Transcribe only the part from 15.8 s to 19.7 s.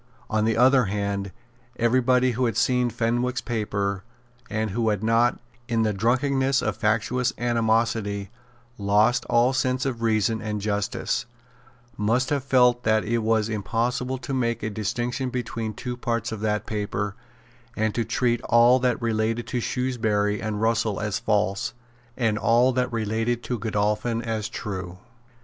parts of that paper, and to treat all that related to